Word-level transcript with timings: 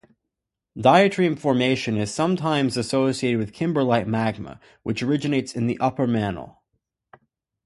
Diatreme 0.75 1.37
formation 1.37 1.95
is 1.97 2.11
sometimes 2.11 2.75
associated 2.75 3.37
with 3.39 3.53
kimberlite 3.53 4.07
magma, 4.07 4.59
which 4.81 5.03
originates 5.03 5.53
in 5.55 5.67
the 5.67 5.77
upper 5.79 6.07
mantle. 6.07 6.59